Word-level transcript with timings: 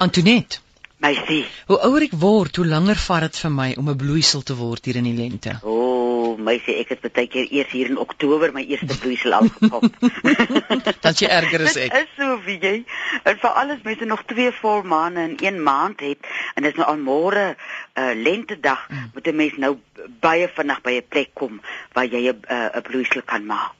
Antoinette, 0.00 0.60
Meisie. 0.96 1.42
hoe 1.68 1.76
ouer 1.84 2.06
ek 2.06 2.14
word, 2.16 2.56
hoe 2.56 2.64
langer 2.64 2.96
vat 2.96 3.26
dit 3.26 3.38
vir 3.42 3.50
my 3.52 3.66
om 3.76 3.88
'n 3.92 3.98
bloeisel 4.00 4.42
te 4.48 4.54
word 4.56 4.86
hier 4.88 4.96
in 4.96 5.08
die 5.08 5.16
lente. 5.16 5.58
O, 5.60 5.74
oh, 5.74 6.38
meisie, 6.40 6.76
ek 6.80 6.94
het 6.94 7.02
baie 7.04 7.28
keer 7.28 7.50
eers 7.52 7.74
hier 7.76 7.90
in 7.92 7.98
Oktober 8.00 8.52
my 8.56 8.62
eerste 8.64 8.96
bloeisel 9.02 9.36
afgepop. 9.36 9.84
Dan 11.04 11.18
jy 11.20 11.28
erger 11.28 11.66
as 11.66 11.76
ek. 11.84 11.92
Dit 11.92 12.08
is 12.08 12.14
so, 12.16 12.38
wie 12.46 12.56
jy. 12.62 12.72
En 13.28 13.36
vir 13.42 13.58
alles 13.62 13.82
mense 13.84 14.08
nog 14.08 14.24
twee 14.32 14.54
vol 14.62 14.80
maande 14.88 15.26
in 15.26 15.36
een 15.44 15.60
maand 15.68 16.00
het 16.00 16.32
en 16.54 16.64
dit 16.64 16.72
is 16.72 16.80
nou 16.80 16.88
al 16.94 17.02
môre 17.04 17.44
'n 17.50 17.56
uh, 18.00 18.14
lentedag, 18.22 18.88
mm. 18.88 19.10
moet 19.14 19.28
'n 19.28 19.36
mens 19.36 19.60
nou 19.66 19.74
baie 20.24 20.48
vinnig 20.48 20.80
by 20.80 20.96
'n 20.96 21.08
plek 21.08 21.34
kom 21.34 21.60
waar 21.92 22.08
jy 22.08 22.24
'n 22.32 22.40
uh, 22.48 22.80
bloeisel 22.88 23.20
kan 23.20 23.44
maak. 23.44 23.79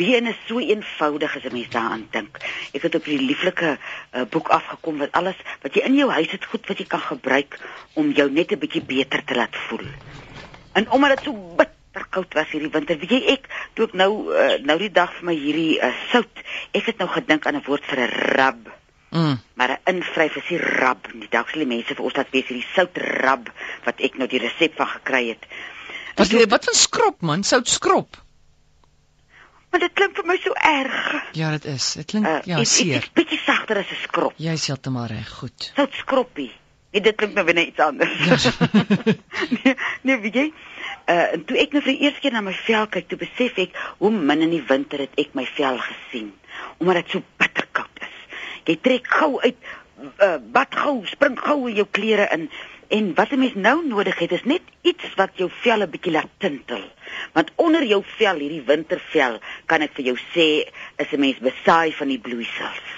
Wie 0.00 0.14
en 0.16 0.30
is 0.30 0.38
so 0.48 0.58
eenvoudig 0.58 1.36
as 1.36 1.44
'n 1.44 1.52
mens 1.52 1.68
daaraan 1.68 2.06
dink. 2.10 2.38
Ek 2.72 2.82
het 2.82 2.94
op 2.94 3.04
hierdie 3.04 3.26
lieflike 3.26 3.76
uh, 3.76 4.22
boek 4.32 4.48
afgekom 4.48 4.98
wat 4.98 5.12
alles 5.12 5.36
wat 5.62 5.74
jy 5.74 5.82
in 5.84 5.98
jou 5.98 6.08
huis 6.10 6.30
het 6.32 6.44
goed 6.44 6.66
wat 6.66 6.78
jy 6.78 6.86
kan 6.88 7.02
gebruik 7.04 7.58
om 8.00 8.12
jou 8.16 8.30
net 8.30 8.52
'n 8.52 8.62
bietjie 8.62 8.82
beter 8.82 9.24
te 9.24 9.34
laat 9.34 9.56
voel. 9.68 9.84
En 10.72 10.90
omdat 10.90 11.16
dit 11.16 11.24
so 11.24 11.34
bitter 11.56 12.06
koud 12.10 12.34
was 12.34 12.48
hierdie 12.54 12.70
winter, 12.72 12.98
weet 12.98 13.10
jy 13.10 13.22
ek 13.34 13.48
toe 13.74 13.86
ek 13.90 13.92
nou 13.92 14.32
uh, 14.32 14.56
nou 14.64 14.78
die 14.78 14.92
dag 14.92 15.12
vir 15.18 15.24
my 15.24 15.34
hierdie 15.34 15.76
uh, 15.82 15.92
sout, 16.12 16.44
ek 16.72 16.86
het 16.86 16.98
nou 16.98 17.08
gedink 17.08 17.46
aan 17.46 17.60
'n 17.60 17.66
woord 17.66 17.84
vir 17.84 18.00
'n 18.00 18.12
rab. 18.36 18.62
Mm. 19.10 19.36
Maar 19.54 19.70
'n 19.70 19.96
invryf 19.96 20.36
is 20.36 20.48
die 20.48 20.62
rab 20.80 21.12
nie. 21.12 21.28
Dalk 21.28 21.48
sal 21.50 21.60
die 21.60 21.74
mense 21.76 21.94
vir 21.94 22.04
ons 22.04 22.14
dat 22.14 22.30
weet 22.30 22.48
hierdie 22.48 22.72
soutrab 22.74 23.52
wat 23.84 24.00
ek 24.00 24.16
nou 24.16 24.28
die 24.28 24.40
resep 24.40 24.76
van 24.76 24.86
gekry 24.86 25.28
het. 25.28 25.44
Wat 26.16 26.32
wat 26.48 26.64
van 26.64 26.74
skrop 26.74 27.20
man, 27.20 27.42
sout 27.42 27.68
skrop. 27.68 28.16
Maar 29.70 29.80
dit 29.80 29.92
klink 29.94 30.16
vir 30.18 30.26
my 30.26 30.36
so 30.42 30.52
erg. 30.52 31.00
Ja, 31.38 31.50
dit 31.50 31.64
is. 31.64 31.92
Dit 31.94 32.06
klink 32.10 32.26
Uh, 32.26 32.38
ja, 32.44 32.56
dit- 32.56 32.68
seer. 32.68 32.92
Dit 33.00 33.02
is 33.02 33.12
bietjie 33.14 33.38
sagter 33.44 33.78
as 33.78 33.90
'n 33.90 34.00
skrop. 34.02 34.32
Jy's 34.36 34.66
heeltemal 34.66 35.06
reg, 35.06 35.28
goed. 35.28 35.72
Sout 35.76 35.92
skroppie. 35.94 36.50
Nee, 36.92 37.00
dit 37.02 37.14
klink 37.16 37.34
nou 37.34 37.44
weer 37.46 37.54
net 37.54 37.66
iets 37.68 37.78
anders. 37.78 38.16
Ja. 38.26 38.52
nee, 39.64 39.74
nee, 40.02 40.16
weet 40.20 40.34
jy? 40.34 40.52
Uh, 41.06 41.32
en 41.32 41.44
toe 41.44 41.56
ek 41.58 41.72
nou 41.72 41.82
vir 41.82 41.92
die 41.92 42.00
eerste 42.06 42.20
keer 42.20 42.32
na 42.32 42.40
my 42.40 42.52
vel 42.66 42.86
kyk, 42.86 43.06
toe 43.08 43.18
besef 43.18 43.58
ek 43.62 43.76
hoe 43.98 44.10
min 44.10 44.42
in 44.42 44.50
die 44.50 44.62
winter 44.66 44.98
het 44.98 45.14
ek 45.18 45.34
my 45.38 45.46
vel 45.54 45.78
gesien, 45.78 46.32
omdat 46.78 46.94
dit 47.04 47.10
so 47.14 47.22
bitterkoud 47.38 48.02
is. 48.02 48.16
Jy 48.66 48.76
trek 48.82 49.06
gou 49.06 49.38
uit, 49.40 49.56
uh, 50.00 50.36
bad 50.40 50.74
gou, 50.74 51.00
spring 51.06 51.38
gou 51.38 51.68
in 51.68 51.80
jou 51.80 51.86
klere 51.90 52.28
in 52.34 52.50
en 52.90 53.14
wat 53.14 53.30
'n 53.30 53.38
mens 53.38 53.54
nou 53.54 53.86
nodig 53.86 54.18
het 54.18 54.32
is 54.32 54.44
net 54.44 54.62
iets 54.82 55.14
wat 55.14 55.30
jou 55.34 55.50
vel 55.62 55.82
'n 55.82 55.90
bietjie 55.90 56.12
laat 56.12 56.30
tintel. 56.38 56.82
Want 57.32 57.52
onder 57.54 57.84
jou 57.84 58.02
vel, 58.06 58.36
hierdie 58.38 58.66
wintervel, 58.66 59.38
kan 59.66 59.82
ek 59.82 59.92
vir 59.94 60.04
jou 60.04 60.18
sê, 60.34 60.66
is 60.96 61.12
'n 61.12 61.20
mens 61.20 61.38
besaai 61.38 61.92
van 61.92 62.08
die 62.08 62.18
bloeisels. 62.18 62.88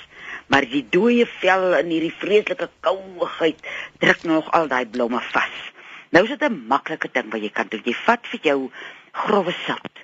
Maar 0.46 0.64
die 0.68 0.86
dooie 0.90 1.26
vel 1.26 1.74
in 1.74 1.86
hierdie 1.86 2.14
vreeslike 2.18 2.68
kouigheid 2.80 3.58
druk 3.98 4.22
nog 4.22 4.50
al 4.50 4.68
daai 4.68 4.86
blomme 4.86 5.20
vas. 5.20 5.72
Nou 6.10 6.24
is 6.24 6.30
dit 6.30 6.42
'n 6.50 6.64
maklike 6.68 7.08
ding 7.12 7.30
wat 7.30 7.40
jy 7.40 7.50
kan 7.50 7.66
doen. 7.68 7.82
Jy 7.84 7.94
vat 7.94 8.26
vir 8.26 8.40
jou 8.42 8.70
grouwe 9.12 9.52
sout. 9.66 9.96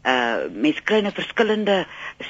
Uh 0.00 0.48
mens 0.56 0.78
kry 0.88 1.02
nou 1.04 1.12
verskillende 1.12 1.82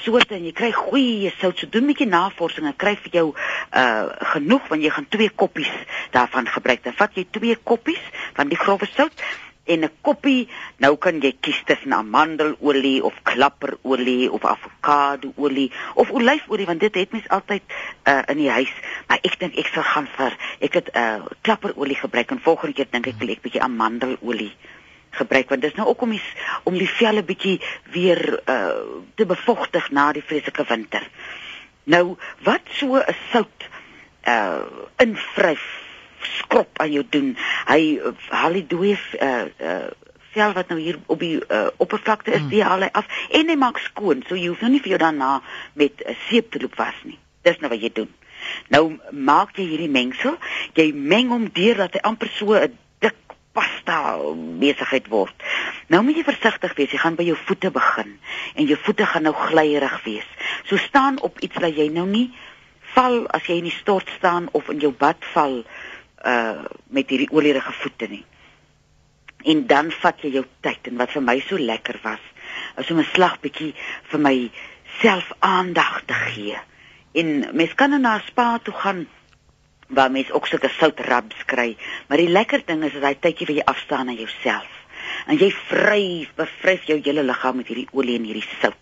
soorte 0.03 0.35
en 0.35 0.45
jy 0.45 0.53
kry 0.53 0.73
goeie 0.75 1.31
sout. 1.39 1.59
So 1.59 1.71
doen 1.71 1.85
'n 1.85 1.93
bietjie 1.93 2.09
navorsing 2.11 2.67
en 2.67 2.77
kry 2.77 2.97
vir 2.97 3.13
jou 3.13 3.27
uh 3.75 4.07
genoeg 4.33 4.67
want 4.69 4.83
jy 4.83 4.91
gaan 4.91 5.07
twee 5.09 5.31
koppies 5.31 5.71
daarvan 6.11 6.47
gebruik. 6.47 6.83
Dan 6.83 6.99
vat 6.99 7.15
jy 7.15 7.27
twee 7.31 7.57
koppies 7.57 8.03
van 8.35 8.49
die 8.49 8.59
grouwe 8.59 8.87
sout 8.91 9.15
en 9.71 9.85
'n 9.85 9.93
koppie, 10.01 10.49
nou 10.79 10.97
kan 10.97 11.21
jy 11.21 11.33
kies 11.41 11.63
tussen 11.65 11.93
amandelolie 11.93 13.05
of 13.05 13.15
klapperolie 13.23 14.31
of 14.33 14.45
avokadoolie 14.45 15.71
of 15.95 16.11
olyfolie 16.11 16.67
want 16.67 16.81
dit 16.81 16.95
het 16.95 17.13
mens 17.13 17.29
altyd 17.29 17.63
uh, 18.05 18.23
in 18.27 18.37
die 18.37 18.51
huis. 18.51 18.73
Maar 19.07 19.19
ek 19.23 19.39
dink 19.39 19.55
ek 19.55 19.71
sal 19.75 19.87
gaan 19.93 20.09
vir 20.17 20.37
ek 20.59 20.75
het 20.81 20.91
uh, 20.97 21.23
klapperolie 21.47 22.01
gebruik 22.03 22.31
en 22.31 22.43
volgende 22.43 22.75
keer 22.75 22.91
dink 22.91 23.07
ek 23.07 23.19
wil 23.23 23.31
ek 23.37 23.43
bietjie 23.47 23.63
amandelolie 23.63 24.53
gebruik 25.11 25.49
want 25.49 25.61
dit 25.61 25.71
is 25.71 25.77
nou 25.77 25.89
ook 25.89 26.03
om 26.03 26.11
die 26.11 26.23
om 26.65 26.79
die 26.79 26.89
vel 26.89 27.19
'n 27.19 27.25
bietjie 27.25 27.61
weer 27.91 28.41
uh, 28.47 28.69
te 29.15 29.27
bevochtig 29.27 29.91
na 29.91 30.13
die 30.13 30.25
vreeslike 30.25 30.65
winter. 30.69 31.09
Nou 31.85 32.17
wat 32.43 32.63
so 32.71 32.97
'n 32.97 33.17
sout 33.33 33.69
uh 34.25 34.63
invryf 34.97 35.65
skrop 36.21 36.79
aan 36.79 36.93
jou 36.93 37.07
doen. 37.09 37.37
Hy 37.67 37.99
uh, 37.99 38.13
haal 38.29 38.53
die 38.53 38.67
dooie 38.67 38.99
uh 39.21 39.45
uh 39.59 39.89
vel 40.31 40.53
wat 40.53 40.69
nou 40.69 40.79
hier 40.81 40.99
op 41.07 41.19
die 41.19 41.41
uh, 41.49 41.67
oppervlakte 41.77 42.31
is, 42.31 42.45
die 42.53 42.63
haal 42.63 42.85
hy 42.87 42.89
af 42.93 43.07
en 43.35 43.49
hy 43.49 43.57
maak 43.59 43.81
skoon. 43.83 44.23
So 44.29 44.39
jy 44.39 44.53
hoef 44.53 44.61
nou 44.63 44.71
nie 44.71 44.83
vir 44.83 44.95
jou 44.95 45.01
daarna 45.03 45.41
met 45.75 46.05
uh, 46.07 46.15
seep 46.29 46.53
te 46.53 46.61
loop 46.63 46.77
was 46.79 46.95
nie. 47.03 47.19
Dis 47.43 47.59
nou 47.59 47.71
wat 47.73 47.83
jy 47.83 47.91
doen. 47.95 48.13
Nou 48.69 48.85
maak 49.11 49.59
jy 49.59 49.67
hierdie 49.73 49.91
mengsel, 49.91 50.37
jy 50.79 50.93
meng 50.95 51.33
hom 51.35 51.49
deur 51.57 51.83
dat 51.83 51.99
hy 51.99 52.05
amper 52.13 52.31
so 52.37 52.55
'n 52.55 52.79
pasta 53.53 54.19
besigheid 54.61 55.09
word. 55.11 55.35
Nou 55.91 56.03
moet 56.07 56.21
jy 56.21 56.25
versigtig 56.27 56.75
wees. 56.79 56.93
Jy 56.95 57.01
gaan 57.03 57.19
by 57.19 57.27
jou 57.27 57.37
voete 57.47 57.71
begin 57.75 58.17
en 58.55 58.69
jou 58.69 58.79
voete 58.79 59.07
gaan 59.07 59.27
nou 59.27 59.35
glyierig 59.35 59.97
wees. 60.05 60.29
So 60.69 60.77
staan 60.77 61.21
op 61.21 61.41
iets 61.41 61.59
dat 61.59 61.77
jy 61.77 61.89
nou 61.93 62.07
nie 62.07 62.31
val 62.95 63.25
as 63.35 63.47
jy 63.47 63.61
in 63.61 63.69
die 63.69 63.77
stort 63.77 64.11
staan 64.19 64.49
of 64.53 64.69
in 64.71 64.83
jou 64.83 64.93
bad 64.93 65.25
val 65.35 65.63
uh 66.27 66.65
met 66.93 67.09
hierdie 67.09 67.31
olierige 67.33 67.73
voete 67.83 68.07
nie. 68.11 68.25
En 69.51 69.67
dan 69.67 69.91
vat 70.03 70.21
jy 70.23 70.35
jou 70.35 70.45
tyd 70.61 70.91
en 70.91 70.99
wat 71.01 71.15
vir 71.15 71.25
my 71.25 71.39
so 71.41 71.59
lekker 71.59 72.01
was, 72.03 72.21
is 72.77 72.91
om 72.91 72.99
'n 72.99 73.13
slag 73.15 73.41
bietjie 73.41 73.75
vir 74.11 74.21
my 74.21 74.51
self 75.01 75.33
aandag 75.39 76.03
te 76.07 76.15
gee. 76.15 76.59
En 77.13 77.57
mens 77.57 77.75
kan 77.75 77.91
nou 77.91 78.01
na 78.01 78.17
'n 78.17 78.27
spa 78.27 78.59
toe 78.59 78.75
gaan 78.75 79.07
waar 79.91 80.11
mens 80.11 80.31
ook 80.31 80.47
sulke 80.47 80.71
soutrabs 80.79 81.45
kry, 81.51 81.77
maar 82.09 82.21
die 82.23 82.31
lekker 82.31 82.63
ding 82.67 82.85
is 82.87 82.95
dat 82.99 83.09
hy 83.09 83.17
tydjie 83.19 83.47
vir 83.51 83.57
jy 83.61 83.65
afstaan 83.73 84.09
aan 84.09 84.21
jouself. 84.21 84.69
En 85.27 85.39
jy 85.39 85.51
vryf, 85.51 86.31
bevryf 86.39 86.87
jou 86.89 87.01
hele 87.03 87.25
liggaam 87.27 87.59
met 87.61 87.69
hierdie 87.71 87.89
olie 87.93 88.17
en 88.19 88.29
hierdie 88.29 88.47
sout. 88.61 88.79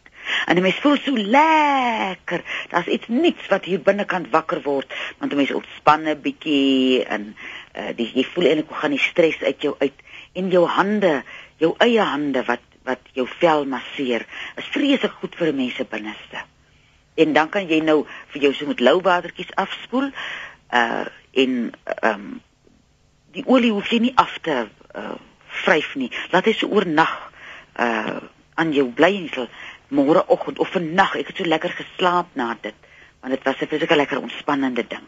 En 0.47 0.61
mens 0.63 0.81
voel 0.85 0.99
so 1.01 1.17
lekker. 1.17 2.43
Daar's 2.69 2.87
iets 2.87 3.09
niets 3.09 3.49
wat 3.49 3.65
hier 3.65 3.81
binnekant 3.81 4.29
wakker 4.31 4.61
word, 4.63 4.93
want 5.19 5.33
'n 5.33 5.37
mens 5.37 5.53
ontspan 5.53 6.09
'n 6.09 6.21
bietjie 6.21 7.05
en 7.05 7.37
uh, 7.77 7.91
die 7.97 8.11
jy 8.15 8.25
voel 8.25 8.45
eintlik 8.45 8.69
hoe 8.69 8.77
gaan 8.77 8.97
die 8.97 9.07
stres 9.11 9.41
uit 9.43 9.63
jou 9.63 9.75
uit 9.79 9.97
en 10.33 10.51
jou 10.51 10.67
hande, 10.67 11.23
jou 11.57 11.75
eie 11.79 12.01
hande 12.01 12.45
wat 12.45 12.65
wat 12.89 13.01
jou 13.13 13.27
vel 13.41 13.67
masseer, 13.69 14.25
is 14.57 14.69
vreeslik 14.73 15.13
goed 15.21 15.35
vir 15.37 15.49
'n 15.49 15.57
mens 15.57 15.75
se 15.75 15.85
binneste. 15.85 16.45
En 17.15 17.33
dan 17.33 17.49
kan 17.49 17.69
jy 17.69 17.81
nou 17.81 18.07
vir 18.33 18.43
jou 18.43 18.53
so 18.55 18.67
met 18.67 18.81
lou 18.81 19.01
watertjies 19.01 19.55
afspoel 19.55 20.11
uh 20.73 21.07
en 21.33 21.73
ehm 21.85 22.15
um, 22.15 22.41
die 23.33 23.45
olie 23.47 23.71
hoef 23.71 23.91
jy 23.93 23.99
nie 23.99 24.17
af 24.17 24.39
te 24.43 24.69
uh 24.95 25.17
vryf 25.65 25.95
nie. 25.95 26.11
Laat 26.33 26.49
hy 26.49 26.53
so 26.53 26.69
oornag 26.69 27.15
uh 27.79 28.21
aan 28.59 28.73
jou 28.75 28.89
bly 28.91 29.13
en 29.15 29.29
sal 29.35 29.49
môreoggend 29.95 30.59
of 30.59 30.73
vannag, 30.75 31.15
ek 31.21 31.31
het 31.31 31.41
so 31.41 31.49
lekker 31.49 31.73
geslaap 31.79 32.35
na 32.37 32.51
dit, 32.61 32.75
want 33.21 33.33
dit 33.35 33.45
was 33.45 33.61
'n 33.61 33.67
vreeslike 33.67 33.97
lekker 33.97 34.21
ontspannende 34.21 34.85
ding. 34.89 35.07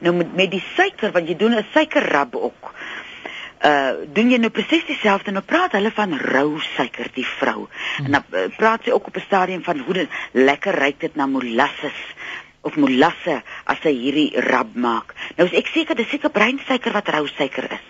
Nou 0.00 0.14
met 0.14 0.34
met 0.34 0.50
die 0.50 0.64
suiker 0.76 1.12
want 1.12 1.28
jy 1.28 1.36
doen 1.36 1.56
'n 1.56 1.66
suikerrab 1.72 2.34
ook. 2.34 2.72
Uh 3.64 3.92
doen 4.12 4.30
jy 4.30 4.38
nou 4.38 4.50
presies 4.50 4.84
dieselfde. 4.86 5.30
Nou 5.30 5.44
praat 5.44 5.72
hulle 5.72 5.90
van 5.90 6.18
rou 6.18 6.60
suiker 6.60 7.08
die 7.12 7.26
vrou. 7.26 7.68
En 8.04 8.10
dan 8.10 8.24
uh, 8.30 8.48
praat 8.56 8.84
sy 8.84 8.90
ook 8.90 9.06
op 9.06 9.16
'n 9.16 9.20
stadium 9.26 9.62
van 9.62 9.78
hoe 9.78 9.94
dit 9.94 10.08
lekker 10.32 10.74
ryk 10.74 11.00
dit 11.00 11.14
na 11.14 11.26
molasses 11.26 12.14
of 12.66 12.76
molasse 12.80 13.38
as 13.70 13.82
sy 13.84 13.94
hierdie 13.94 14.42
rab 14.48 14.74
maak. 14.74 15.14
Nou 15.38 15.46
is 15.48 15.54
ek 15.60 15.70
seker 15.74 15.98
dis 15.98 16.10
seker 16.10 16.32
breinsuiker 16.34 16.94
wat 16.96 17.12
rou 17.14 17.24
suiker 17.30 17.70
is. 17.78 17.86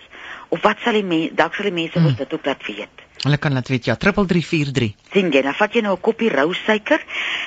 Of 0.53 0.63
wat 0.63 0.79
sal 0.83 0.95
die 0.99 1.03
mense 1.07 1.35
dalk 1.35 1.57
sal 1.57 1.67
die 1.69 1.75
mense 1.75 1.99
mos 2.03 2.15
dit 2.19 2.33
ook 2.33 2.45
laat 2.47 2.63
weet. 2.67 3.03
Hulle 3.23 3.39
kan 3.41 3.55
laat 3.57 3.69
weet 3.73 3.89
ja, 3.89 3.95
3343. 3.97 4.93
sien 5.13 5.31
jy, 5.33 5.41
dan 5.41 5.55
vat 5.57 5.73
jy 5.73 5.81
nou 5.81 5.95
'n 5.97 6.05
koppie 6.05 6.29
rou 6.29 6.53
suiker 6.53 7.01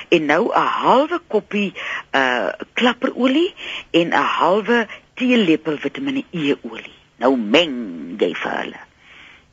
en 0.09 0.25
nou 0.25 0.51
'n 0.51 0.67
halwe 0.83 1.19
koppie 1.27 1.73
uh 2.13 2.51
klapperolie 2.73 3.53
en 3.91 4.07
'n 4.09 4.27
halwe 4.37 4.87
teelepel 5.15 5.77
Vitamiene 5.77 6.23
E 6.31 6.55
olie. 6.61 6.97
Nou 7.17 7.37
meng 7.37 8.17
jy 8.19 8.33
vir 8.33 8.57
hulle. 8.57 8.81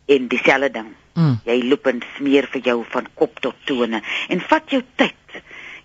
En 0.07 0.29
dieselfde 0.29 0.71
ding. 0.71 0.91
Mm. 1.15 1.41
Jy 1.45 1.63
loop 1.69 1.87
en 1.87 2.03
smeer 2.17 2.47
vir 2.53 2.63
jou 2.63 2.85
van 2.91 3.07
kop 3.15 3.41
tot 3.41 3.55
tone 3.65 4.03
en 4.29 4.41
vat 4.41 4.71
jou 4.71 4.83
tyd. 4.97 5.15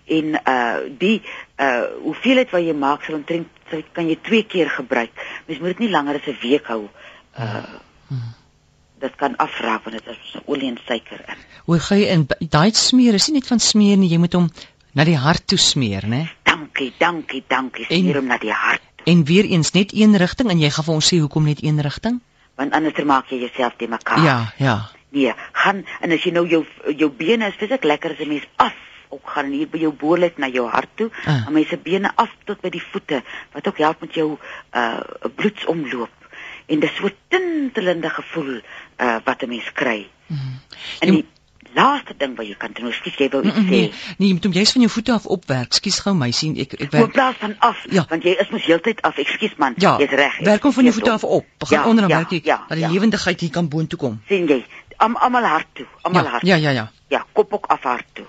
En 0.06 0.34
uh 0.48 0.76
die 0.98 1.22
uh 1.60 1.82
hoeveelheid 2.02 2.50
wat 2.50 2.62
jy 2.62 2.72
maak 2.76 3.04
sal 3.04 3.14
omtrent 3.14 3.48
sal- 3.70 3.82
kan 3.92 4.08
jy 4.08 4.18
twee 4.22 4.42
keer 4.44 4.68
gebruik. 4.70 5.10
Mens 5.46 5.60
moet 5.60 5.68
dit 5.76 5.78
nie 5.78 5.90
langer 5.90 6.14
as 6.20 6.26
'n 6.26 6.38
week 6.42 6.66
hou. 6.66 6.88
Uh 7.38 7.64
dit 9.04 9.14
kan 9.20 9.36
afraak 9.36 9.84
want 9.84 9.96
dit 9.98 10.06
is 10.16 10.36
olie 10.46 10.68
en 10.70 10.78
suiker 10.86 11.20
in. 11.28 11.36
Hoe 11.64 11.78
gaan 11.78 11.98
jy 11.98 12.06
in 12.08 12.26
daai 12.48 12.70
smeer 12.72 13.14
is 13.14 13.26
nie 13.28 13.34
net 13.40 13.46
van 13.46 13.60
smeer 13.60 13.96
nie, 13.96 14.08
jy 14.08 14.18
moet 14.18 14.32
hom 14.32 14.50
na 14.94 15.04
die 15.04 15.16
hart 15.16 15.46
toe 15.46 15.58
smeer, 15.58 16.06
né? 16.08 16.28
Dankie, 16.42 16.92
dankie, 16.98 17.42
dankie. 17.48 17.84
Smeer 17.84 18.16
hom 18.16 18.26
na 18.26 18.38
die 18.38 18.52
hart, 18.52 18.80
En 19.04 19.24
weer 19.24 19.44
eens 19.44 19.72
net 19.72 19.92
een 19.92 20.16
rigting 20.16 20.48
en 20.50 20.58
jy 20.60 20.70
gaan 20.70 20.84
vir 20.84 20.94
ons 20.94 21.12
sê 21.12 21.18
hoekom 21.20 21.44
net 21.44 21.62
een 21.62 21.80
rigting? 21.82 22.20
want 22.56 22.72
anders 22.72 23.02
maak 23.04 23.26
jy 23.30 23.38
jouself 23.38 23.74
te 23.76 23.86
mekaar. 23.90 24.22
Ja, 24.24 24.52
ja. 24.58 24.88
Nee, 25.10 25.32
gaan 25.52 25.84
en 26.00 26.12
as 26.12 26.22
jy 26.24 26.30
nou 26.32 26.46
jou 26.48 26.64
jou 26.96 27.10
bene 27.10 27.48
is, 27.48 27.56
dis 27.58 27.70
ek 27.70 27.84
lekker 27.84 28.10
as 28.12 28.18
'n 28.20 28.28
mens 28.28 28.46
af 28.56 28.72
opgaan 29.16 29.44
en 29.50 29.52
hier 29.52 29.68
by 29.70 29.78
jou 29.84 29.92
boorlyf 29.92 30.36
na 30.36 30.48
jou 30.48 30.66
hart 30.70 30.88
toe, 30.98 31.10
Ah. 31.26 31.46
en 31.46 31.52
mense 31.52 31.76
bene 31.76 32.10
af 32.16 32.30
tot 32.44 32.60
by 32.60 32.68
die 32.70 32.82
voete 32.92 33.22
wat 33.52 33.68
ook 33.68 33.78
help 33.78 34.00
met 34.00 34.14
jou 34.14 34.36
uh 34.74 35.00
bloedsomloop. 35.36 36.10
En 36.66 36.80
dis 36.80 36.94
so 36.96 37.08
tintelende 37.28 38.08
gevoel 38.10 38.60
uh 39.00 39.16
wat 39.24 39.42
'n 39.42 39.48
mens 39.48 39.72
kry. 39.72 40.06
Mm. 40.26 40.60
En 41.00 41.10
die 41.10 41.24
laaste 41.74 42.14
ding 42.16 42.36
wat 42.36 42.46
jy 42.46 42.54
kan 42.58 42.70
doen, 42.72 42.92
skiet 42.92 43.18
jy 43.18 43.28
wou 43.28 43.42
iets 43.44 43.56
Mm, 43.56 43.66
sê. 43.66 43.70
Nee, 43.70 43.92
nee, 44.18 44.28
jy 44.28 44.32
moet 44.34 44.44
hom 44.44 44.52
juist 44.52 44.72
van 44.72 44.80
jou 44.80 44.92
voete 44.92 45.12
af 45.12 45.26
opwerk. 45.26 45.72
Skus 45.72 45.98
gou 45.98 46.14
my 46.14 46.30
sien 46.30 46.56
ek 46.56 46.72
ek 46.80 46.90
werk. 46.90 47.12
plaas 47.12 47.34
van 47.38 47.54
af, 47.58 47.84
Ja. 47.90 48.04
want 48.08 48.22
jy 48.22 48.30
is 48.40 48.48
mos 48.50 48.64
heeltyd 48.64 49.02
af. 49.02 49.16
Ekskuus 49.18 49.54
man, 49.56 49.74
Ja, 49.76 49.98
jy's 49.98 50.10
reg. 50.10 50.38
werk 50.38 50.62
hom 50.62 50.72
van 50.72 50.84
jou 50.84 50.94
voete 50.94 51.10
af 51.10 51.24
op. 51.24 51.44
Begin 51.58 51.78
Ja, 51.78 51.84
onder 51.86 52.00
dan 52.08 52.10
ja, 52.10 52.16
werk 52.16 52.30
jy 52.30 52.40
ja, 52.44 52.56
dat 52.68 52.76
die 52.78 52.86
ja. 52.86 52.92
lewendigheid 52.92 53.40
hier 53.40 53.50
kan 53.50 53.68
boontoe 53.68 53.98
kom. 53.98 54.20
sien 54.28 54.46
jy? 54.46 54.64
Am, 54.96 55.16
almal 55.16 55.42
hart 55.42 55.66
toe, 55.72 55.86
almal 56.02 56.24
Ja, 56.24 56.30
hart. 56.30 56.46
ja, 56.46 56.54
ja, 56.56 56.70
ja. 56.70 56.90
Ja, 57.08 57.24
kop 57.32 57.52
ook 57.52 57.66
af 57.66 57.82
hart 57.82 58.04
toe. 58.12 58.24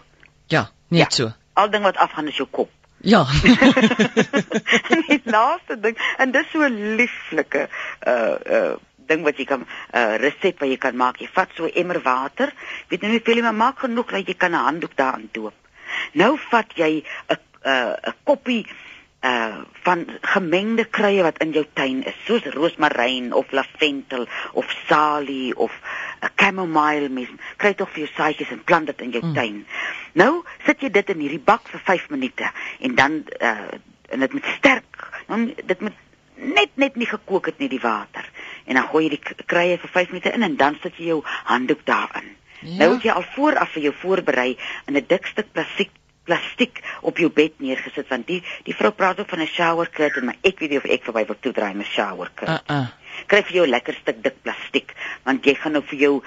Ja, 0.47 0.69
net 0.87 0.99
Ja. 0.99 1.09
so. 1.09 1.31
Al 1.53 1.69
ding 1.69 1.83
wat 1.83 1.97
afgaan 1.97 2.27
is 2.27 2.37
jou 2.37 2.47
kop. 2.51 2.69
Ja. 2.97 3.25
die 5.07 5.21
laaste 5.23 5.79
ding 5.79 5.97
en 6.17 6.31
dis 6.31 6.49
so 6.51 6.63
'n 6.65 6.95
lieflike 6.95 7.67
uh 8.07 8.35
uh 8.45 8.75
ding 9.07 9.21
wat 9.23 9.37
jy 9.37 9.45
kan 9.45 9.67
uh 9.93 10.15
resep 10.17 10.59
wat 10.59 10.69
jy 10.69 10.77
kan 10.77 10.95
maak. 10.95 11.19
Jy 11.21 11.29
vat 11.33 11.49
so 11.55 11.65
'n 11.65 11.75
emmer 11.75 12.01
water. 12.01 12.53
Weet 12.89 13.01
nou 13.01 13.11
nie 13.11 13.19
hoeveel 13.19 13.35
jy 13.35 13.43
maar 13.43 13.61
maak 13.61 13.79
genoeg 13.79 14.11
dat 14.11 14.27
jy 14.27 14.33
kan 14.33 14.51
'n 14.51 14.65
handdoek 14.69 14.95
daarin 14.95 15.29
doop. 15.31 15.53
Nou 16.13 16.37
vat 16.49 16.73
jy 16.75 17.03
'n 17.29 17.37
uh 17.65 17.93
'n 17.93 18.13
koppie 18.23 18.65
uh 19.21 19.61
van 19.83 20.05
gemengde 20.21 20.85
kruie 20.85 21.21
wat 21.21 21.37
in 21.37 21.51
jou 21.51 21.65
tuin 21.73 22.03
is, 22.05 22.17
soos 22.25 22.45
roosmaryn 22.53 23.33
of 23.33 23.51
lavendel 23.51 24.27
of 24.53 24.65
salie 24.87 25.55
of 25.57 25.71
'n 26.21 26.29
chamomile 26.35 27.09
mens. 27.09 27.29
Kry 27.57 27.73
tog 27.73 27.89
vir 27.89 28.05
jou 28.05 28.11
saadjies 28.15 28.51
en 28.51 28.63
plant 28.63 28.85
dit 28.85 29.01
in 29.01 29.11
jou 29.11 29.25
mm. 29.25 29.33
tuin. 29.33 29.65
Nou 30.15 30.43
sit 30.65 30.81
jy 30.81 30.89
dit 30.95 31.09
in 31.13 31.19
hierdie 31.25 31.43
bak 31.43 31.67
vir 31.71 31.81
5 31.83 32.09
minute 32.13 32.47
en 32.79 32.95
dan 32.95 33.23
uh 33.41 33.67
en 34.13 34.19
dit 34.21 34.33
moet 34.37 34.45
sterk, 34.57 35.07
dan 35.27 35.47
dit 35.65 35.79
moet 35.81 35.93
net 36.37 36.69
net 36.77 36.95
nie 36.95 37.07
gekook 37.09 37.45
het 37.49 37.57
nie 37.59 37.69
die 37.69 37.79
water. 37.81 38.27
En 38.69 38.75
dan 38.77 38.87
gooi 38.91 39.03
jy 39.05 39.09
die 39.15 39.19
k- 39.23 39.45
kruie 39.49 39.77
vir 39.81 39.89
5 39.89 40.11
minute 40.13 40.31
in 40.37 40.43
en 40.43 40.55
dan 40.55 40.77
sit 40.83 40.97
jy 40.97 41.05
jou 41.09 41.21
handdoek 41.49 41.81
daarin. 41.85 42.27
Ja. 42.61 42.77
Nou 42.83 42.89
het 42.93 43.03
jy 43.03 43.11
al 43.11 43.25
vooraf 43.35 43.71
vir 43.73 43.81
jou 43.89 43.93
voorberei 44.01 44.57
in 44.87 44.95
'n 44.97 45.05
dik 45.07 45.25
stuk 45.25 45.51
plastiek 45.51 45.89
plastiek 46.25 46.79
op 47.01 47.17
jou 47.17 47.29
bed 47.29 47.59
neergesit 47.59 48.07
want 48.09 48.27
die 48.27 48.43
die 48.63 48.73
vrou 48.75 48.91
praat 48.91 49.19
ook 49.19 49.29
van 49.29 49.39
'n 49.41 49.47
shower 49.47 49.89
curtain 49.89 50.25
maar 50.25 50.37
ek 50.43 50.59
weet 50.59 50.69
nie 50.69 50.77
of 50.77 50.85
ek 50.85 51.03
verby 51.03 51.25
wil 51.25 51.37
toedraai 51.39 51.73
met 51.73 51.85
shower 51.87 52.31
curtain. 52.35 52.61
Uh 52.69 52.75
uh. 52.75 52.87
Kry 53.27 53.43
vir 53.43 53.53
jou 53.53 53.65
'n 53.65 53.69
lekker 53.69 53.93
stuk 53.93 54.23
dik 54.23 54.41
plastiek 54.41 54.93
want 55.23 55.45
jy 55.45 55.53
gaan 55.55 55.71
nou 55.71 55.83
vir 55.83 55.99
jou 55.99 56.23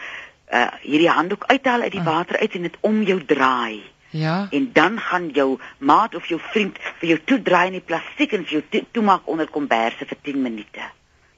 uh 0.52 0.66
hierdie 0.82 1.10
handdoek 1.10 1.44
uithaal 1.46 1.82
uit 1.82 1.92
die 1.92 2.00
Ah. 2.00 2.06
water 2.06 2.38
uit 2.40 2.54
en 2.54 2.62
dit 2.62 2.76
om 2.80 3.02
jou 3.02 3.24
draai 3.24 3.82
Ja. 4.10 4.46
en 4.50 4.70
dan 4.72 4.98
gaan 5.00 5.28
jou 5.32 5.58
maat 5.78 6.14
of 6.14 6.26
jou 6.26 6.40
vriend 6.52 6.78
vir 7.00 7.08
jou 7.08 7.18
toedraai 7.24 7.66
in 7.66 7.72
die 7.72 7.80
plastiek 7.84 8.32
en 8.32 8.44
vir 8.44 8.52
jou 8.52 8.62
toe- 8.70 8.84
toemaak 8.92 9.20
onder 9.28 9.46
komberse 9.50 10.06
vir 10.06 10.16
10 10.22 10.42
minute. 10.42 10.80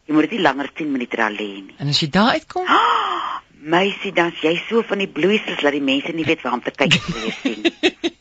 Jy 0.06 0.14
moet 0.14 0.22
dit 0.22 0.30
nie 0.30 0.40
langer 0.40 0.70
10 0.72 0.92
minute 0.92 1.16
daar 1.16 1.30
lê 1.32 1.48
nie. 1.66 1.74
En 1.78 1.88
as 1.88 2.00
jy 2.00 2.08
daar 2.10 2.30
uitkom, 2.32 2.66
Ah, 2.66 3.40
meisie, 3.60 4.12
dan's 4.16 4.40
jy 4.42 4.54
so 4.68 4.82
van 4.88 4.98
die 5.02 5.08
bloeisels 5.08 5.60
dat 5.60 5.72
die 5.76 5.82
mense 5.84 6.12
nie 6.16 6.24
weet 6.24 6.42
waar 6.42 6.56
om 6.58 6.62
te 6.64 6.72
kyk 6.72 6.96
as 6.96 7.04
hulle 7.06 7.20
jou 7.26 7.34
sien. 7.42 7.60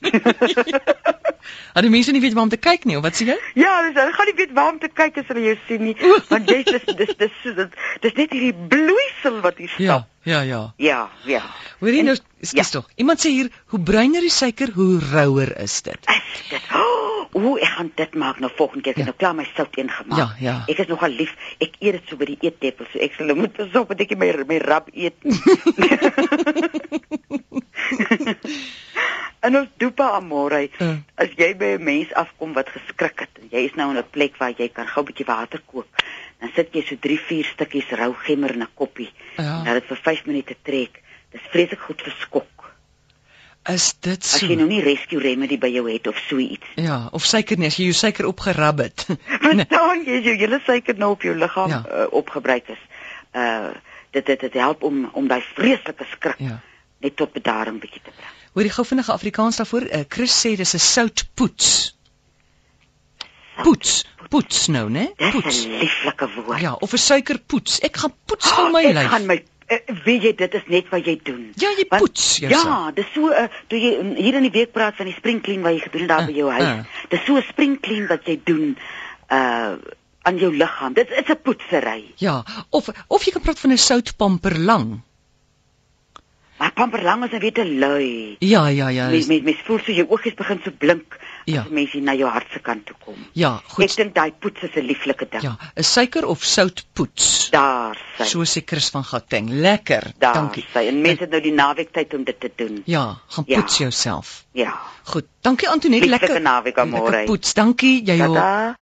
al 1.75 1.85
die 1.85 1.91
mense 1.93 2.11
nie 2.13 2.21
weet 2.23 2.35
waar 2.35 2.47
om 2.47 2.51
te 2.51 2.59
kyk 2.61 2.85
nie, 2.89 2.97
of 2.99 3.03
wat 3.05 3.15
sê 3.17 3.27
jy? 3.29 3.37
Ja, 3.59 3.71
dis 3.87 3.95
hulle 3.97 4.13
gaan 4.17 4.29
nie 4.29 4.35
weet 4.41 4.53
waar 4.57 4.71
om 4.73 4.79
te 4.81 4.89
kyk 5.01 5.19
as 5.21 5.29
hulle 5.31 5.45
jou 5.47 5.55
sien 5.67 5.85
nie, 5.89 5.95
want 6.29 6.49
jy 6.51 6.59
dis 6.67 6.85
dis 6.99 7.13
dis 7.23 7.35
so 7.43 7.53
dit 7.57 7.77
dis 8.05 8.17
net 8.19 8.35
hierdie 8.35 8.53
bloeisel 8.73 9.39
wat 9.45 9.61
hier 9.61 9.71
Ja, 9.77 9.99
stap. 10.01 10.09
ja, 10.29 10.41
ja. 10.49 10.61
Ja, 10.81 10.99
ja. 11.29 11.43
Hoor 11.79 11.95
jy 11.95 12.03
nou, 12.09 12.17
skus 12.43 12.73
tog. 12.75 12.89
Iemand 12.99 13.21
sê 13.23 13.31
hier, 13.31 13.49
hoe 13.71 13.79
bruiner 13.79 14.25
die 14.25 14.33
suiker, 14.33 14.73
hoe 14.75 14.99
rouer 15.13 15.53
is 15.63 15.79
dit. 15.87 16.09
Is 16.11 16.43
dit? 16.51 16.68
O, 17.31 17.39
oh, 17.41 17.57
ek 17.61 17.67
gaan 17.67 17.91
dit 17.95 18.13
maak 18.15 18.39
nou 18.39 18.51
volgende 18.55 18.81
keer. 18.83 18.91
Ek 18.91 18.97
het 18.97 19.05
Ja. 19.05 19.11
nou 19.11 19.17
klaar 19.17 19.35
my 19.35 19.45
sout 19.55 19.75
ingemaak. 19.77 20.17
Ja, 20.17 20.35
ja. 20.39 20.63
Ek 20.67 20.77
is 20.79 20.87
nogal 20.87 21.09
lief. 21.09 21.35
Ek 21.59 21.75
eet 21.79 21.91
dit 21.91 22.01
so 22.09 22.15
by 22.17 22.25
die 22.25 22.37
eettafel, 22.41 22.85
so 22.91 22.99
ek 22.99 23.13
sal 23.13 23.35
moet 23.35 23.53
pas 23.53 23.75
op 23.81 23.87
dat 23.93 23.99
ek 24.01 24.17
my 24.17 24.33
my 24.47 24.57
rap 24.57 24.89
eet. 24.93 25.13
en 29.45 29.55
ons 29.61 29.69
dopa 29.77 30.09
amore. 30.17 30.69
Uh. 30.81 30.95
As 31.15 31.29
jy 31.37 31.51
by 31.57 31.75
'n 31.77 31.83
mens 31.83 32.13
afkom 32.13 32.53
wat 32.53 32.69
geskrik 32.69 33.19
het, 33.25 33.39
jy 33.51 33.65
is 33.69 33.75
nou 33.75 33.89
in 33.91 33.97
'n 33.97 34.09
plek 34.11 34.37
waar 34.37 34.53
jy 34.57 34.69
kan 34.69 34.87
gou 34.87 35.03
'n 35.03 35.05
bietjie 35.11 35.25
water 35.25 35.61
kook, 35.65 35.87
dan 36.39 36.49
sit 36.55 36.73
jy 36.73 36.81
so 36.81 36.95
3, 36.99 37.17
4 37.19 37.43
stukkies 37.45 37.89
rou 37.91 38.13
gemmer 38.13 38.51
in 38.53 38.61
'n 38.61 38.73
koppie. 38.73 39.11
Ja. 39.37 39.63
En 39.65 39.73
dit 39.73 39.85
vir 39.85 39.97
5 39.97 40.25
minute 40.25 40.55
trek. 40.63 41.01
Dis 41.31 41.41
vreeslik 41.51 41.79
goed 41.79 42.01
vir 42.01 42.13
skok. 42.19 42.58
Is 43.67 43.93
dit 43.99 44.23
As 44.23 44.39
so? 44.39 44.45
jy 44.47 44.55
nou 44.55 44.67
nie 44.67 44.81
rescue 44.81 45.19
remedy 45.19 45.57
by 45.59 45.67
jou 45.67 45.83
het 45.91 46.07
of 46.07 46.17
so 46.29 46.37
iets. 46.37 46.65
Ja, 46.75 47.09
of 47.11 47.25
suiker 47.25 47.57
nie, 47.57 47.67
as 47.67 47.75
jy 47.77 47.83
jou 47.89 47.93
suiker 47.93 48.25
opgerab 48.25 48.77
het. 48.79 49.05
Nee. 49.09 49.65
Verstaan 49.65 50.03
jy 50.05 50.17
as 50.19 50.23
jou 50.25 50.35
hele 50.37 50.59
suiker 50.65 50.97
nou 50.97 51.11
op 51.11 51.21
jou 51.21 51.35
liggaam 51.35 51.69
Ja. 51.69 51.83
uh, 51.91 52.05
opgebruik 52.11 52.67
is. 52.69 52.81
Uh 53.35 53.69
dit 54.11 54.25
dit 54.25 54.39
dit 54.39 54.53
help 54.53 54.83
om 54.83 55.09
om 55.13 55.27
daai 55.27 55.41
vreeslike 55.53 56.05
skrik 56.11 56.39
Ja. 56.39 56.59
net 57.01 57.15
tot 57.15 57.33
bedaring 57.33 57.79
bietjie 57.79 58.01
te 58.01 58.09
bring. 58.15 58.27
Hoor 58.53 58.63
jy 58.63 58.69
gou 58.69 58.85
vinnige 58.85 59.11
Afrikaans 59.11 59.57
daarvoor? 59.57 59.81
Uh, 59.91 60.03
Chris 60.09 60.33
sê 60.45 60.55
dis 60.57 60.73
'n 60.73 60.79
soutpoets. 60.79 61.95
Poets, 63.63 64.05
poets 64.29 64.67
nou, 64.67 64.89
né? 64.89 65.09
Dis 65.17 65.31
Poets. 65.35 65.65
'n 65.65 65.79
lieflike 65.79 66.29
woord. 66.35 66.61
Ja, 66.61 66.73
of 66.73 66.93
'n 66.93 66.97
suikerpoets. 66.97 67.79
Ek 67.79 67.97
gaan 67.97 68.13
poets 68.25 68.51
gou 68.51 68.71
my 68.71 68.83
ek 68.85 68.93
lyf. 68.95 69.09
gaan 69.09 69.25
my 69.25 69.43
weet 70.03 70.23
jy 70.23 70.33
dit 70.35 70.53
is 70.53 70.65
net 70.67 70.89
wat 70.89 71.05
jy 71.05 71.19
doen. 71.23 71.51
Ja, 71.55 71.69
jy 71.77 71.85
Want- 71.89 72.01
poets 72.01 72.37
jouself. 72.37 72.63
Ja, 72.65 72.91
dis 72.91 73.05
so 73.13 73.29
uh, 73.29 73.47
toe 73.67 73.79
jy 73.79 73.91
mm, 74.01 74.15
hier 74.15 74.33
in 74.39 74.41
die 74.47 74.51
week 74.51 74.71
praat 74.71 74.95
van 74.95 75.05
die 75.05 75.15
spring 75.15 75.41
clean 75.41 75.61
wat 75.61 75.73
jy 75.73 75.79
gedoen 75.79 76.01
het 76.01 76.09
daar 76.09 76.25
by 76.25 76.31
jou 76.37 76.49
Uh, 76.49 76.57
huis. 76.57 76.85
uh. 76.85 77.07
Dis 77.09 77.25
so 77.25 77.35
'n 77.37 77.45
spring 77.49 77.79
clean 77.81 78.07
wat 78.07 78.25
jy 78.25 78.39
doen 78.43 78.77
uh 79.31 79.75
aan 80.21 80.37
jou 80.37 80.51
liggaam. 80.55 80.93
Dit 80.93 81.09
is 81.09 81.29
'n 81.29 81.37
poetsery. 81.41 82.03
Ja, 82.17 82.43
of 82.69 82.89
of 83.07 83.23
jy 83.23 83.31
kan 83.31 83.41
praat 83.41 83.59
van 83.59 83.71
'n 83.71 83.77
soutpamperlang. 83.77 85.01
Maar 86.59 86.73
pamperlang 86.75 87.23
is 87.25 87.31
net 87.31 87.41
weer 87.41 87.53
te 87.53 87.65
lui. 87.65 88.35
Ja, 88.39 88.67
ja, 88.67 88.87
ja. 88.89 89.07
Mens 89.09 89.27
mens 89.27 89.41
mens 89.43 89.61
voel 89.65 89.79
so 89.79 89.91
jou 89.95 90.07
oogies 90.09 90.33
begin 90.35 90.59
so 90.63 90.71
blink 90.77 91.17
Ja. 91.51 91.61
as 91.61 91.69
mense 91.69 91.97
na 91.99 92.13
jou 92.15 92.29
hart 92.29 92.47
se 92.53 92.59
kant 92.59 92.85
toe 92.85 92.95
kom. 93.05 93.15
Ja, 93.33 93.55
Ek 93.55 93.71
goed. 93.71 93.95
dink 93.95 94.13
daai 94.15 94.31
poets 94.39 94.61
is 94.63 94.75
'n 94.75 94.85
lieflike 94.85 95.27
ding. 95.31 95.41
Ja, 95.43 95.57
'n 95.75 95.83
suiker 95.83 96.25
of 96.25 96.43
soutpoets. 96.43 97.49
Daar 97.51 97.97
sy. 98.17 98.23
So 98.23 98.39
sê 98.43 98.61
Chris 98.65 98.89
van 98.89 99.03
Gauteng. 99.03 99.49
Lekker. 99.49 100.11
daar 100.19 100.33
Dankie. 100.33 100.65
sy. 100.73 100.79
En 100.87 101.01
mense 101.01 101.21
het 101.21 101.29
nou 101.31 101.41
die 101.41 101.53
naweek 101.53 101.91
tyd 101.93 102.13
om 102.13 102.23
dit 102.23 102.39
te 102.39 102.51
doen. 102.55 102.81
Ja, 102.85 103.17
gaan 103.27 103.43
Ja. 103.47 103.59
poets 103.59 103.77
jouself. 103.77 104.45
Ja. 104.53 104.79
Goed. 105.03 105.25
Dankie 105.41 105.69
Antoinette, 105.69 106.05
Lieflike 106.05 106.25
lekker. 106.25 106.41
naweek, 106.41 106.77
amore. 106.77 107.03
Lekker 107.11 107.25
poets. 107.25 107.53
Dankie. 107.53 108.03
Jy 108.05 108.17
hoor. 108.25 108.35
Tada. 108.35 108.77